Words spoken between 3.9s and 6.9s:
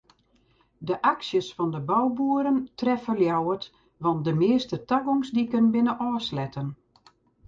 want de measte tagongsdiken binne ôfsletten.